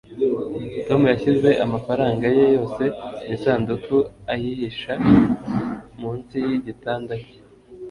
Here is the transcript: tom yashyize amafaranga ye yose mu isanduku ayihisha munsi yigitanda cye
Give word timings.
tom 0.87 1.01
yashyize 1.11 1.49
amafaranga 1.65 2.25
ye 2.37 2.45
yose 2.55 2.83
mu 2.91 3.29
isanduku 3.35 3.95
ayihisha 4.33 4.93
munsi 5.99 6.35
yigitanda 6.47 7.13
cye 7.25 7.33